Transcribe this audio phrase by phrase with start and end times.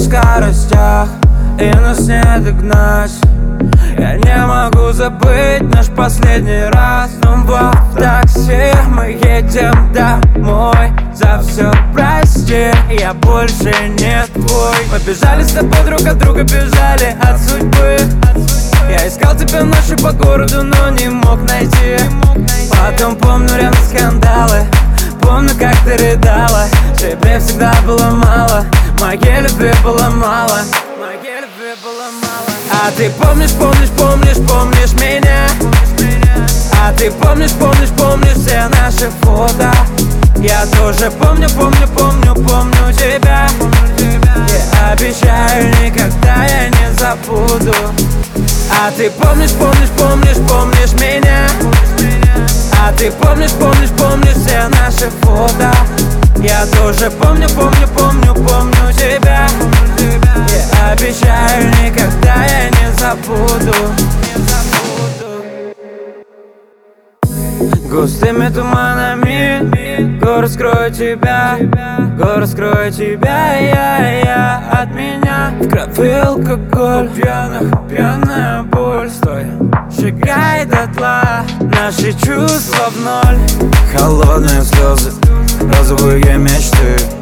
[0.00, 1.08] скоростях
[1.58, 3.12] И нас не догнать.
[3.98, 7.10] Я не могу забыть наш последний раз.
[7.22, 10.92] Ну вот в такси мы едем домой.
[11.14, 14.76] За все прости, я больше не твой.
[14.90, 17.98] Мы бежали с тобой друг от друга, бежали от судьбы.
[18.88, 21.98] Я искал тебя ночью по городу, но не мог найти.
[22.70, 24.64] Потом помню рядом скандалы
[25.20, 26.66] Помню, как ты рыдала.
[26.98, 28.10] Тебе всегда было
[29.10, 30.60] Моей любви было мало.
[30.96, 32.46] Моей любви было мало.
[32.70, 35.48] А ты помнишь, помнишь, помнишь, помнишь меня?
[36.80, 39.72] А ты помнишь, помнишь, помнишь все наши фото?
[40.36, 43.48] Я тоже помню, помню, помню, помню тебя.
[43.98, 47.74] И обещаю, никогда я не забуду.
[48.70, 51.48] А ты помнишь, помнишь, помнишь, помнишь меня?
[52.80, 55.72] А ты помнишь, помнишь, помнишь все наши фото?
[56.36, 58.69] Я тоже помню, помню, помню, помню
[61.00, 63.74] Обещаю, никогда я не забуду.
[67.90, 71.58] Густыми туманами Город скроет тебя
[72.18, 75.54] Город скроет тебя Я, я от меня.
[75.58, 79.10] В крови алкоголь Пьяных, пьяная боль.
[79.10, 79.46] Стой,
[79.90, 83.38] сжигай дотла Наши чувства в ноль.
[83.96, 85.12] Холодные слезы
[85.78, 87.19] Розовые мечты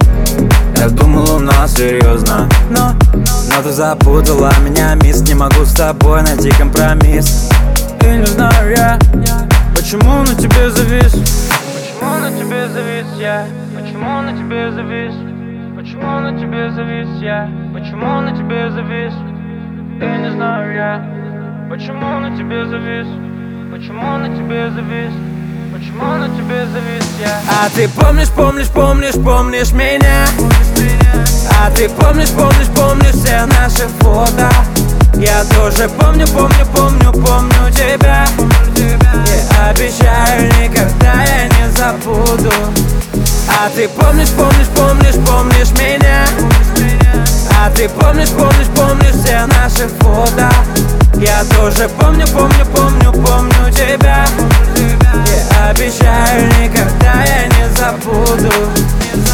[0.79, 6.23] я думал, у нас серьезно Но, но ты запутала меня, мисс Не могу с тобой
[6.23, 7.51] найти компромисс
[8.03, 8.99] И не знаю я
[9.75, 11.13] Почему на тебе завис?
[11.13, 13.47] Почему на тебе завис я?
[13.75, 15.15] Почему на тебе завис?
[15.77, 17.51] Почему на тебе завис я?
[17.73, 19.15] Почему на тебе завис?
[20.01, 23.07] И не знаю я Почему на тебе завис?
[23.73, 25.28] Почему на тебе завис?
[25.79, 27.41] Почему на тебе завис я?
[27.49, 30.27] А ты помнишь, помнишь, помнишь, помнишь меня?
[31.57, 34.51] А ты помнишь, помнишь, помнишь все наши фото?
[35.15, 38.27] Я тоже помню, помню, помню, помню тебя
[38.77, 42.53] И обещаю, никогда я не забуду
[43.49, 46.27] А ты помнишь, помнишь, помнишь, помнишь меня
[47.57, 50.51] А ты помнишь, помнишь, помнишь все наши фото
[51.15, 53.48] Я тоже помню, помню, помню, помню
[58.75, 59.28] тебя